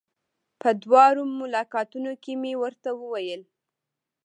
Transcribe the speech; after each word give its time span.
په 0.61 0.69
دواړو 0.83 1.21
ملاقاتونو 1.39 2.11
کې 2.23 2.33
مې 2.41 2.53
ورته 2.63 2.89
وويل. 3.01 3.41